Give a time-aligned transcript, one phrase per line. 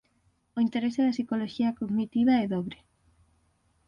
[0.57, 2.77] O interese da psicoloxía cognitiva é dobre.